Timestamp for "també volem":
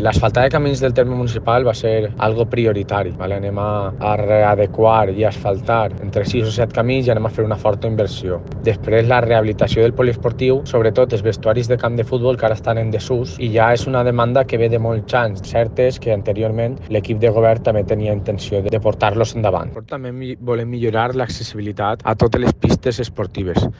19.96-20.70